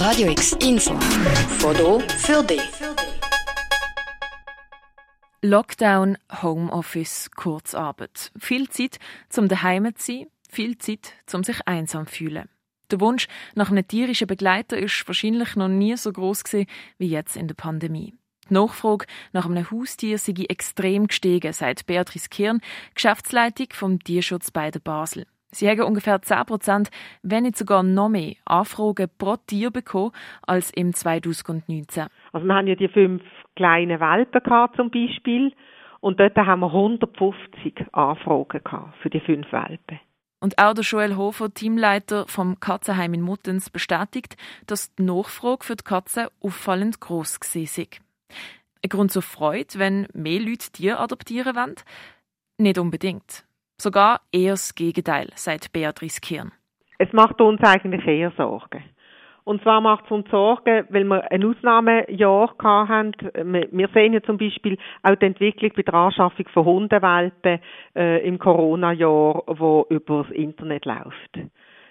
Radio 0.00 0.30
X 0.30 0.52
Info. 0.62 0.98
Foto 1.58 2.00
für 2.00 2.42
dich. 2.42 2.62
Lockdown, 5.42 6.16
Homeoffice, 6.40 7.30
Kurzarbeit. 7.36 8.32
Viel 8.38 8.70
Zeit 8.70 8.98
zum 9.28 9.48
daheim 9.48 9.94
zu 9.94 10.12
sein, 10.12 10.26
viel 10.48 10.78
Zeit 10.78 11.12
zum 11.26 11.44
sich 11.44 11.58
einsam 11.66 12.06
zu 12.06 12.14
fühlen. 12.14 12.48
Der 12.90 12.98
Wunsch 13.00 13.28
nach 13.54 13.70
einem 13.70 13.86
tierischen 13.86 14.26
Begleiter 14.26 14.78
ist 14.78 15.06
wahrscheinlich 15.06 15.54
noch 15.54 15.68
nie 15.68 15.94
so 15.98 16.10
groß 16.10 16.44
wie 16.96 17.06
jetzt 17.06 17.36
in 17.36 17.46
der 17.46 17.54
Pandemie. 17.54 18.14
Die 18.48 18.54
Nachfrage 18.54 19.04
nach 19.34 19.44
einem 19.44 19.70
Haustier 19.70 20.16
sei 20.16 20.32
extrem 20.48 21.08
gestiegen, 21.08 21.52
sagt 21.52 21.84
Beatrice 21.84 22.30
Kirn, 22.30 22.62
Geschäftsleitung 22.94 23.66
vom 23.72 24.02
Tierschutz 24.02 24.50
bei 24.50 24.70
der 24.70 24.80
Basel. 24.80 25.26
Sie 25.52 25.68
haben 25.68 25.80
ungefähr 25.82 26.22
10 26.22 26.44
Prozent, 26.46 26.90
wenn 27.22 27.42
nicht 27.42 27.56
sogar 27.56 27.82
noch 27.82 28.08
mehr 28.08 28.34
Anfragen 28.44 29.08
pro 29.18 29.36
Tier 29.36 29.70
bekommen 29.70 30.12
als 30.46 30.70
im 30.70 30.92
2019. 30.92 32.06
Also 32.32 32.46
wir 32.46 32.54
haben 32.54 32.66
ja 32.66 32.76
die 32.76 32.88
fünf 32.88 33.22
kleinen 33.56 34.00
Welpen 34.00 34.42
gehabt, 34.42 34.76
zum 34.76 34.90
Beispiel 34.90 35.52
und 36.00 36.18
dort 36.18 36.36
haben 36.36 36.60
wir 36.60 36.72
150 36.72 37.86
Anfragen 37.92 38.64
gehabt 38.64 38.96
für 39.02 39.10
die 39.10 39.20
fünf 39.20 39.50
Welpen. 39.52 40.00
Und 40.40 40.58
auch 40.58 40.72
der 40.72 40.84
Joel 40.84 41.16
Hofer, 41.16 41.52
Teamleiter 41.52 42.26
vom 42.26 42.58
Katzenheim 42.60 43.12
in 43.12 43.20
Muttens, 43.20 43.68
bestätigt, 43.68 44.36
dass 44.66 44.94
die 44.94 45.02
Nachfrage 45.02 45.64
für 45.64 45.76
die 45.76 45.84
Katzen 45.84 46.28
auffallend 46.40 47.00
gross 47.00 47.38
war. 47.38 47.86
Ein 48.82 48.88
Grund 48.88 49.12
zur 49.12 49.20
Freude, 49.20 49.78
wenn 49.78 50.08
mehr 50.14 50.40
Leute 50.40 50.70
Tiere 50.72 50.98
adoptieren 50.98 51.54
wollen? 51.54 51.74
Nicht 52.56 52.78
unbedingt. 52.78 53.44
Sogar 53.80 54.20
eher 54.30 54.52
das 54.52 54.74
Gegenteil, 54.74 55.28
sagt 55.36 55.72
Beatrice 55.72 56.20
Kirn. 56.20 56.52
Es 56.98 57.10
macht 57.14 57.40
uns 57.40 57.62
eigentlich 57.62 58.06
eher 58.06 58.30
Sorgen. 58.36 58.84
Und 59.44 59.62
zwar 59.62 59.80
macht 59.80 60.04
es 60.04 60.10
uns 60.10 60.28
Sorgen, 60.28 60.84
weil 60.90 61.04
wir 61.04 61.32
ein 61.32 61.42
Ausnahmejahr 61.42 62.54
hatten. 62.62 63.14
Wir 63.72 63.88
sehen 63.94 64.12
ja 64.12 64.20
zum 64.20 64.36
Beispiel 64.36 64.76
auch 65.02 65.14
die 65.14 65.24
Entwicklung 65.24 65.72
bei 65.74 65.80
der 65.80 65.94
Anschaffung 65.94 66.46
von 66.52 66.66
Hundewelpen 66.66 67.60
äh, 67.96 68.28
im 68.28 68.38
Corona-Jahr, 68.38 69.44
wo 69.46 69.86
über 69.88 70.24
das 70.24 70.32
Internet 70.32 70.84
läuft. 70.84 71.38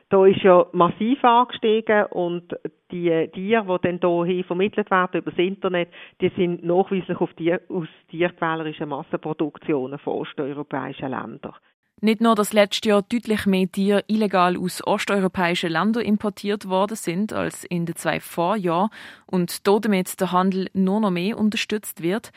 Da 0.10 0.28
ist 0.28 0.44
ja 0.44 0.68
massiv 0.74 1.24
angestiegen 1.24 2.06
und 2.12 2.56
die 2.92 3.30
Tiere, 3.34 3.80
die 3.80 4.00
dann 4.00 4.26
hier 4.26 4.44
vermittelt 4.44 4.92
werden 4.92 5.22
über 5.22 5.32
das 5.32 5.40
Internet, 5.40 5.90
die 6.22 6.30
sind 6.36 6.64
nachweislich 6.64 7.20
auf 7.20 7.34
die, 7.34 7.52
aus 7.54 7.88
tierquälerischen 8.12 8.90
Massenproduktionen 8.90 9.98
von 9.98 10.20
osteuropäischen 10.20 11.10
Ländern. 11.10 11.56
Nicht 12.02 12.22
nur, 12.22 12.36
dass 12.36 12.54
letztes 12.54 12.88
Jahr 12.88 13.02
deutlich 13.02 13.46
mehr 13.46 13.70
Tiere 13.70 14.04
illegal 14.08 14.58
aus 14.58 14.86
osteuropäischen 14.86 15.72
Ländern 15.72 16.04
importiert 16.04 16.70
worden 16.70 16.96
sind 16.96 17.34
als 17.34 17.66
in 17.66 17.86
den 17.86 17.96
zwei 17.96 18.22
Vorjahren 18.22 18.90
und 19.26 19.68
damit 19.68 20.20
der 20.22 20.32
Handel 20.32 20.70
nur 20.74 21.02
noch 21.02 21.12
mehr 21.12 21.38
unterstützt 21.38 22.02
wird. 22.02 22.32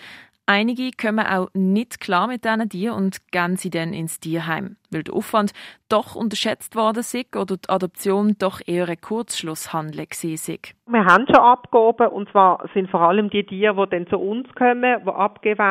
Einige 0.47 0.91
kommen 1.01 1.25
auch 1.25 1.49
nicht 1.55 2.01
klar 2.01 2.27
mit 2.27 2.45
diesen 2.45 2.69
Tieren 2.69 2.97
und 2.97 3.19
gehen 3.31 3.57
sie 3.57 3.71
dann 3.71 3.93
ins 3.93 4.19
Tierheim, 4.19 4.77
weil 4.91 5.05
der 5.05 5.15
Aufwand 5.15 5.53
doch 5.89 6.17
unterschätzt 6.17 6.75
worden 6.75 6.99
ist 6.99 7.37
oder 7.37 7.57
die 7.57 7.69
Adoption 7.69 8.35
doch 8.41 8.61
eher 8.67 8.89
ein 8.89 9.01
Kurzschlusshandel 9.01 10.01
war. 10.01 10.93
Wir 10.93 11.05
haben 11.05 11.27
schon 11.27 11.37
Abgaben 11.37 12.09
und 12.09 12.29
zwar 12.31 12.69
sind 12.75 12.91
vor 12.91 13.03
allem 13.03 13.31
die 13.31 13.47
Tiere, 13.47 13.87
die 13.87 13.91
dann 13.97 14.09
zu 14.09 14.19
uns 14.19 14.53
kommen, 14.57 15.01
die 15.07 15.11
abgegeben 15.11 15.65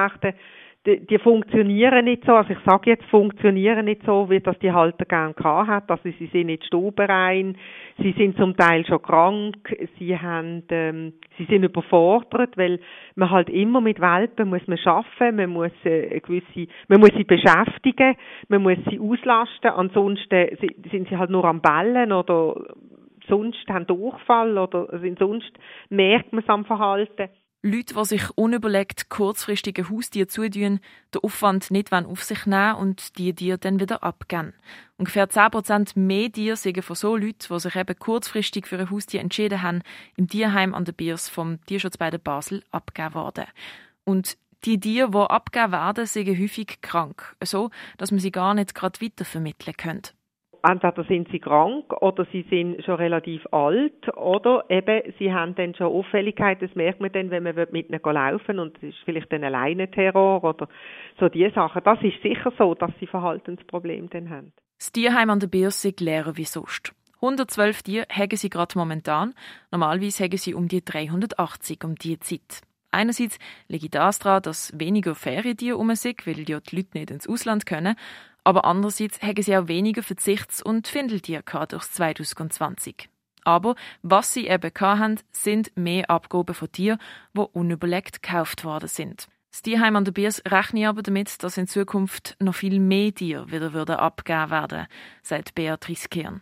die, 0.86 1.06
die 1.06 1.20
funktionieren 1.20 2.06
nicht 2.06 2.26
so, 2.26 2.34
also 2.34 2.52
ich 2.52 2.60
sage 2.66 2.90
jetzt, 2.90 3.06
funktionieren 3.06 3.86
nicht 3.86 4.02
so, 4.04 4.30
wie 4.30 4.40
das 4.40 4.58
die 4.60 4.72
Halter 4.72 5.06
gerne 5.06 5.34
gehabt 5.34 5.68
hat. 5.68 5.92
Also 5.92 6.10
sie 6.18 6.28
sind 6.28 6.48
nicht 6.48 6.66
stubenrein, 6.66 7.56
sie 8.00 8.14
sind 8.14 8.36
zum 8.38 8.58
Teil 8.58 8.86
schon 8.86 9.02
krank, 9.02 9.76
sie 10.00 10.18
haben, 10.18 10.64
ähm, 10.70 11.14
sie 11.38 11.46
sind 11.46 11.64
überfordert, 11.64 12.58
weil 12.58 12.80
man 13.16 13.30
halt 13.30 13.50
immer 13.50 13.80
mit 13.80 14.02
Welpen 14.02 14.50
muss 14.50 14.66
man 14.68 14.80
schaffen, 14.80 15.36
man 15.36 15.52
muss 15.52 15.72
äh, 15.84 16.20
gewisse, 16.20 16.68
man 16.88 17.00
muss 17.00 17.12
sie 17.16 17.26
beschäftigen, 17.26 18.16
man 18.48 18.64
muss 18.64 18.78
sie 18.90 19.00
auslasten, 19.00 19.72
ansonsten 19.72 20.58
sind 20.90 21.10
sie 21.10 21.18
halt 21.18 21.30
nur 21.30 21.46
am 21.46 21.62
Bellen 21.62 22.12
oder 22.12 22.56
sonst 23.28 23.68
haben 23.70 23.86
Durchfall 23.86 24.58
oder 24.58 24.88
sind 25.00 25.20
sonst 25.20 25.52
merkt 25.90 26.34
man 26.34 26.44
es 26.44 26.50
am 26.50 26.66
Verhalten. 26.66 27.30
Leute, 27.64 27.94
die 27.94 28.06
sich 28.06 28.30
unüberlegt 28.32 29.10
kurzfristige 29.10 29.88
Haustiere 29.88 30.26
zutun, 30.26 30.80
den 31.14 31.22
Aufwand 31.22 31.70
nicht 31.70 31.94
auf 31.94 32.24
sich 32.24 32.48
nehmen 32.48 32.76
und 32.76 33.20
die 33.20 33.36
Tiere 33.36 33.60
dann 33.60 33.80
wieder 33.80 34.02
abgeben. 34.02 34.54
Ungefähr 34.98 35.30
10% 35.30 35.92
mehr 36.00 36.32
Tiere 36.32 36.56
sind 36.56 36.84
von 36.84 36.96
so 36.96 37.16
Leuten, 37.16 37.54
die 37.54 37.60
sich 37.60 37.76
eben 37.76 38.00
kurzfristig 38.00 38.66
für 38.66 38.80
ein 38.80 38.90
Haustier 38.90 39.22
entschieden 39.22 39.62
haben, 39.62 39.84
im 40.16 40.28
Tierheim 40.28 40.74
an 40.74 40.86
der 40.86 40.94
Biers 40.94 41.30
vom 41.30 41.64
Tierschutz 41.68 41.98
bei 41.98 42.10
der 42.10 42.18
Basel 42.18 42.64
abgegeben 42.72 43.14
worden. 43.14 43.46
Und 44.06 44.38
die 44.66 44.80
Tiere, 44.80 45.12
die 45.12 45.18
abgegeben 45.18 45.72
werden, 45.72 46.08
sind 46.08 46.30
häufig 46.30 46.82
krank, 46.82 47.36
so 47.44 47.70
dass 48.00 48.10
man 48.10 48.20
sie 48.20 48.32
gar 48.32 48.56
nicht 48.56 48.74
gerade 48.74 49.00
weitervermitteln 49.02 49.78
könnte 49.78 50.14
entweder 50.64 51.04
sind 51.06 51.30
sie 51.32 51.40
krank 51.40 51.92
oder 52.02 52.26
sie 52.32 52.46
sind 52.50 52.84
schon 52.84 52.96
relativ 52.96 53.46
alt 53.52 54.16
oder 54.16 54.66
eben 54.70 55.14
sie 55.18 55.34
haben 55.34 55.56
dann 55.56 55.76
schon 55.76 55.88
Auffälligkeit, 55.88 56.62
das 56.62 56.74
merkt 56.76 57.02
man 57.02 57.12
dann, 57.12 57.32
wenn 57.32 57.44
man 57.44 57.56
mit 57.72 57.90
ihnen 57.90 58.02
laufen 58.04 58.60
und 58.60 58.78
es 58.78 58.84
ist 58.84 58.98
vielleicht 59.06 59.32
dann 59.32 59.44
alleine 59.44 59.90
Terror 59.90 60.44
oder 60.44 60.68
so 61.20 61.30
die 61.30 61.50
Sachen. 61.54 61.82
Das 61.84 62.02
ist 62.02 62.22
sicher 62.22 62.52
so, 62.58 62.76
dass 62.76 62.92
sie 63.00 63.08
Verhaltensprobleme 63.08 64.08
dann 64.08 64.30
haben. 64.30 64.54
Das 64.78 64.92
Tierheim 64.92 65.30
an 65.30 65.40
der 65.40 65.48
Börse 65.48 65.90
ist 65.90 66.02
leer 66.02 66.32
wie 66.36 66.46
sonst. 66.46 66.94
112 67.22 67.84
Tiere 67.84 68.06
haben 68.12 68.36
sie 68.36 68.50
gerade 68.50 68.78
momentan. 68.78 69.34
Normalerweise 69.70 70.24
haben 70.24 70.38
sie 70.38 70.56
um 70.56 70.68
die 70.68 70.84
380 70.84 71.84
um 71.84 71.96
die 71.96 72.20
Zeit. 72.20 72.62
Einerseits 72.90 73.40
liegt 73.68 73.96
das 73.96 74.20
daran, 74.20 74.42
dass 74.42 74.78
weniger 74.78 75.16
Ferientiere 75.16 75.78
um 75.78 75.94
sind, 75.96 76.28
weil 76.28 76.34
die 76.34 76.52
Leute 76.52 76.76
nicht 76.76 77.12
ins 77.12 77.30
Ausland 77.30 77.66
können. 77.66 77.96
Aber 78.44 78.66
andererseits 78.66 79.22
haben 79.22 79.42
sie 79.42 79.56
auch 79.56 79.68
weniger 79.68 80.04
Verzichts- 80.04 80.64
und 80.64 80.88
Findeltiere 80.88 81.44
durch 81.68 81.84
2020. 81.84 83.10
Aber 83.44 83.76
was 84.02 84.34
sie 84.34 84.48
eben 84.48 84.72
hatten, 84.80 85.20
sind 85.32 85.76
mehr 85.76 86.10
Abgaben 86.10 86.56
von 86.56 86.72
Tieren, 86.72 87.00
die 87.34 87.42
unüberlegt 87.42 88.22
gekauft 88.22 88.64
worden 88.64 88.88
sind. 88.88 89.28
Das 89.52 89.64
Tierheim 89.64 89.96
an 89.96 90.06
der 90.06 90.12
Biers 90.14 90.42
rechnet 90.48 90.86
aber 90.86 91.02
damit, 91.02 91.44
dass 91.44 91.58
in 91.58 91.68
Zukunft 91.68 92.38
noch 92.40 92.56
viel 92.56 92.80
mehr 92.80 93.14
Tiere 93.14 93.52
wieder 93.52 94.00
abgegeben 94.00 94.50
werden, 94.50 94.88
sagt 95.24 95.56
Beatrice 95.56 96.08
Kern 96.08 96.42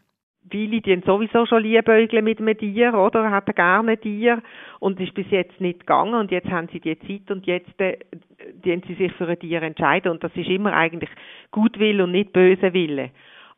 viele, 0.50 0.82
die 0.82 1.02
sowieso 1.06 1.46
schon 1.46 1.64
liebäugeln 1.64 2.24
mit 2.24 2.40
einem 2.40 2.58
Tier, 2.58 2.94
oder? 2.94 3.30
Hatten 3.30 3.56
gerne 3.56 3.92
ein 3.92 4.02
Tier 4.02 4.42
und 4.80 5.00
ist 5.00 5.14
bis 5.14 5.30
jetzt 5.30 5.60
nicht 5.62 5.82
gegangen 5.82 6.16
und 6.16 6.32
jetzt 6.32 6.50
haben 6.50 6.68
sie 6.72 6.80
die 6.80 6.98
Zeit 7.00 7.32
und 7.32 7.46
jetzt 7.46 7.80
äh, 7.80 7.98
die 8.66 8.82
sie 8.88 8.96
sich 8.96 9.12
für 9.14 9.28
ein 9.28 9.40
Tier 9.40 9.62
entscheiden 9.62 10.12
und 10.12 10.24
das 10.24 10.32
ist 10.36 10.50
immer 10.50 10.74
eigentlich 10.74 11.09
Gutwill 11.52 12.02
und 12.02 12.12
nicht 12.12 12.34
böse 12.34 12.74
Wille. 12.74 13.12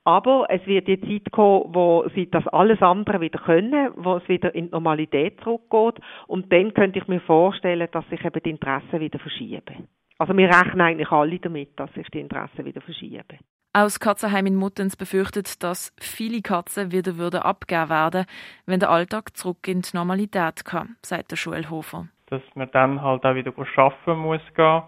Aber 0.03 0.47
es 0.49 0.65
wird 0.65 0.87
die 0.87 0.99
Zeit 0.99 1.31
kommen, 1.31 1.75
wo 1.75 2.05
sie 2.15 2.29
das 2.29 2.47
alles 2.47 2.81
andere 2.81 3.21
wieder 3.21 3.39
können, 3.39 3.91
wo 3.95 4.15
es 4.15 4.27
wieder 4.27 4.53
in 4.55 4.65
die 4.65 4.71
Normalität 4.71 5.39
zurückgeht 5.41 6.03
und 6.27 6.51
dann 6.51 6.73
könnte 6.73 6.99
ich 6.99 7.07
mir 7.07 7.19
vorstellen, 7.19 7.87
dass 7.91 8.07
sich 8.09 8.23
eben 8.25 8.41
die 8.43 8.49
Interessen 8.49 8.99
wieder 8.99 9.19
verschieben. 9.19 9.87
Also 10.17 10.35
wir 10.35 10.49
rechnen 10.49 10.81
eigentlich 10.81 11.11
alle 11.11 11.39
damit, 11.39 11.79
dass 11.79 11.93
sich 11.93 12.07
die 12.09 12.19
Interessen 12.19 12.65
wieder 12.65 12.81
verschieben. 12.81 13.39
Aus 13.73 14.01
Katzenheim 14.01 14.47
in 14.47 14.55
Muttens 14.55 14.97
befürchtet, 14.97 15.63
dass 15.63 15.93
viele 15.97 16.41
Katzen 16.41 16.91
wieder 16.91 17.17
würden 17.17 17.41
abgeben 17.41 17.89
werden, 17.89 18.25
wenn 18.65 18.81
der 18.81 18.89
Alltag 18.89 19.37
zurück 19.37 19.65
in 19.65 19.81
die 19.81 19.95
Normalität 19.95 20.65
kam, 20.65 20.97
sagt 21.01 21.31
der 21.31 21.37
Schulhofer. 21.37 22.09
Dass 22.25 22.41
man 22.53 22.69
dann 22.71 23.01
halt 23.01 23.25
auch 23.25 23.33
wieder 23.33 23.53
arbeiten 23.57 24.19
muss 24.19 24.41
gehen 24.55 24.81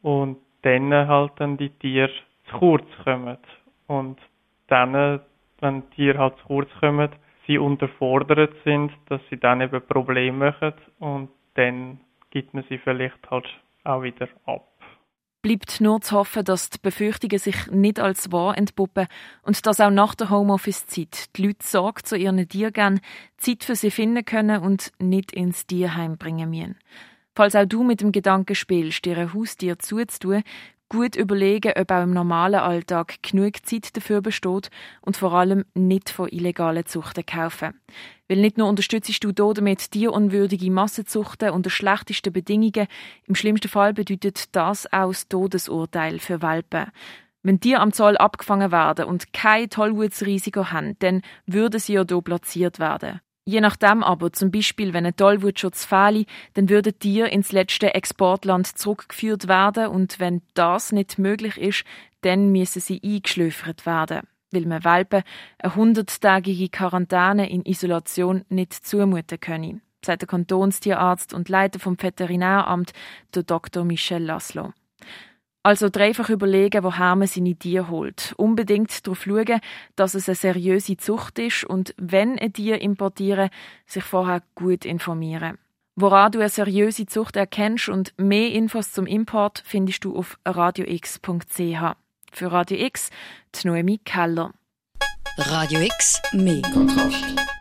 und 0.00 0.38
dann 0.62 0.90
halt 0.90 1.32
dann 1.36 1.58
die 1.58 1.68
Tiere 1.68 2.10
zu 2.48 2.58
kurz 2.58 2.86
kommen. 3.04 3.36
Und 3.86 4.18
dann, 4.68 5.20
wenn 5.60 5.82
die 5.82 5.96
Tiere 5.96 6.18
halt 6.18 6.38
zu 6.38 6.46
kurz 6.46 6.70
kommen, 6.80 7.10
sie 7.46 7.58
unterfordert 7.58 8.54
sind, 8.64 8.90
dass 9.10 9.20
sie 9.28 9.36
dann 9.36 9.60
eben 9.60 9.86
Probleme 9.86 10.46
machen 10.50 10.72
und 10.98 11.28
dann 11.56 12.00
gibt 12.30 12.54
man 12.54 12.64
sie 12.70 12.78
vielleicht 12.78 13.30
halt 13.30 13.46
auch 13.84 14.02
wieder 14.02 14.28
ab. 14.46 14.69
Bleibt 15.42 15.80
nur 15.80 16.02
zu 16.02 16.16
hoffen, 16.16 16.44
dass 16.44 16.68
die 16.68 16.78
Befürchtungen 16.82 17.38
sich 17.38 17.66
nicht 17.70 17.98
als 17.98 18.30
wahr 18.30 18.58
entpuppen 18.58 19.06
und 19.42 19.64
dass 19.66 19.80
auch 19.80 19.90
nach 19.90 20.14
der 20.14 20.28
Homeoffice-Zeit 20.28 21.36
die 21.36 21.46
Leute 21.46 21.66
Sorge 21.66 22.02
zu 22.02 22.16
ihren 22.16 22.46
Tieren 22.46 23.00
Zeit 23.38 23.64
für 23.64 23.74
sie 23.74 23.90
finden 23.90 24.24
können 24.24 24.62
und 24.62 24.92
nicht 24.98 25.32
ins 25.32 25.66
Tierheim 25.66 26.18
bringen 26.18 26.50
müssen. 26.50 26.76
Falls 27.34 27.54
auch 27.54 27.64
du 27.64 27.84
mit 27.84 28.02
dem 28.02 28.12
Gedanken 28.12 28.54
spielst, 28.54 29.04
dir 29.06 29.16
ein 29.16 29.32
Haustier 29.32 29.78
zuzutun, 29.78 30.42
gut 30.90 31.16
überlegen, 31.16 31.72
ob 31.76 31.90
auch 31.90 32.02
im 32.02 32.12
normalen 32.12 32.60
Alltag 32.60 33.22
genug 33.22 33.64
Zeit 33.64 33.96
dafür 33.96 34.20
besteht 34.20 34.70
und 35.00 35.16
vor 35.16 35.32
allem 35.32 35.64
nicht 35.72 36.10
von 36.10 36.28
illegalen 36.28 36.84
Zuchten 36.84 37.24
kaufen. 37.24 37.80
Weil 38.28 38.38
nicht 38.38 38.58
nur 38.58 38.68
unterstützt 38.68 39.24
du 39.24 39.32
damit 39.32 39.92
tierunwürdige 39.92 40.70
Massenzuchten 40.70 41.50
unter 41.50 41.70
schlechtesten 41.70 42.32
Bedingungen, 42.32 42.88
im 43.26 43.34
schlimmsten 43.34 43.68
Fall 43.68 43.94
bedeutet 43.94 44.54
das 44.54 44.92
auch 44.92 45.08
das 45.08 45.28
Todesurteil 45.28 46.18
für 46.18 46.42
Welpen. 46.42 46.90
Wenn 47.42 47.60
Tiere 47.60 47.80
am 47.80 47.92
Zoll 47.92 48.18
abgefangen 48.18 48.70
werden 48.70 49.06
und 49.06 49.32
kein 49.32 49.70
Tollwutsrisiko 49.70 50.72
haben, 50.72 50.96
dann 50.98 51.22
würden 51.46 51.80
sie 51.80 51.94
ja 51.94 52.04
hier 52.06 52.20
platziert 52.20 52.78
werden. 52.78 53.20
Je 53.50 53.60
nachdem 53.60 54.04
aber, 54.04 54.32
zum 54.32 54.52
Beispiel 54.52 54.92
wenn 54.92 55.04
ein 55.04 55.16
Tollwutschutz 55.16 55.84
fehle, 55.84 56.24
dann 56.54 56.68
würden 56.68 56.96
Tiere 56.96 57.26
ins 57.26 57.50
letzte 57.50 57.94
Exportland 57.94 58.78
zurückgeführt 58.78 59.48
werden 59.48 59.88
und 59.88 60.20
wenn 60.20 60.42
das 60.54 60.92
nicht 60.92 61.18
möglich 61.18 61.58
ist, 61.58 61.82
dann 62.20 62.52
müssen 62.52 62.78
sie 62.78 63.00
eingeschläfert 63.02 63.86
werden, 63.86 64.20
weil 64.52 64.66
man 64.66 64.84
Welpen 64.84 65.24
eine 65.58 65.74
hunderttägige 65.74 66.68
Quarantäne 66.68 67.50
in 67.50 67.64
Isolation 67.64 68.44
nicht 68.50 68.72
zumuten 68.72 69.40
können, 69.40 69.82
sagt 70.04 70.22
der 70.22 70.28
Kantonstierarzt 70.28 71.34
und 71.34 71.48
Leiter 71.48 71.80
vom 71.80 72.00
Veterinäramt, 72.00 72.92
der 73.34 73.42
Dr. 73.42 73.82
Michel 73.82 74.22
Laszlo. 74.22 74.72
Also 75.62 75.90
dreifach 75.90 76.30
überlegen, 76.30 76.82
woher 76.82 77.16
man 77.16 77.28
seine 77.28 77.54
Tiere 77.54 77.90
holt. 77.90 78.32
Unbedingt 78.38 79.06
darauf 79.06 79.24
schauen, 79.24 79.60
dass 79.94 80.14
es 80.14 80.28
eine 80.28 80.36
seriöse 80.36 80.96
Zucht 80.96 81.38
ist 81.38 81.64
und 81.64 81.94
wenn 81.98 82.38
ein 82.38 82.52
Tier 82.52 82.80
importieren, 82.80 83.50
sich 83.86 84.04
vorher 84.04 84.42
gut 84.54 84.86
informieren. 84.86 85.58
Woran 85.96 86.32
du 86.32 86.38
eine 86.38 86.48
seriöse 86.48 87.04
Zucht 87.04 87.36
erkennst 87.36 87.90
und 87.90 88.14
mehr 88.16 88.52
Infos 88.52 88.92
zum 88.92 89.06
Import 89.06 89.62
findest 89.66 90.04
du 90.04 90.16
auf 90.16 90.38
radiox.ch. 90.46 91.96
Für 92.32 92.52
Radio 92.52 92.78
X, 92.78 93.10
die 93.54 93.68
Noemi 93.68 93.98
Keller. 93.98 94.52
Radio 95.36 95.80
X, 95.80 96.22
mehr 96.32 96.62
Kontrast. 96.72 97.59